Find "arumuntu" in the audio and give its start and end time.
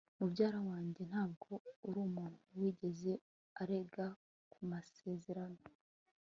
1.87-2.39